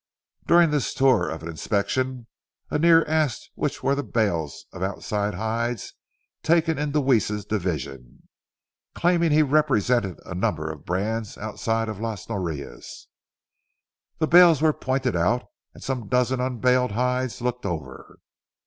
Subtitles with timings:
[0.47, 2.25] During this tour of inspection,
[2.71, 5.93] Annear asked which were the bales of outside hides
[6.41, 8.27] taken in Deweese's division,
[8.95, 13.09] claiming he represented a number of brands outside of Las Norias.
[14.17, 15.45] The bales were pointed out
[15.75, 18.17] and some dozen unbaled hides looked over.